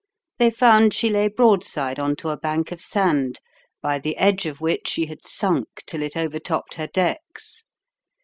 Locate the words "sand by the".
2.81-4.17